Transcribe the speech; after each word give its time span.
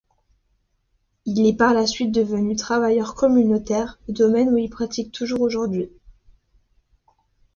Il 1.27 1.45
est 1.45 1.55
par 1.55 1.75
la 1.75 1.85
suite 1.85 2.11
devenu 2.11 2.55
travailleur 2.55 3.13
communautaire, 3.13 3.99
domaine 4.07 4.49
où 4.49 4.57
il 4.57 4.67
pratique 4.67 5.11
toujours 5.11 5.41
aujourd'hui. 5.41 5.91